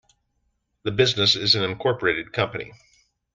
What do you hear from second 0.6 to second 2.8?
The business is an incorporated company.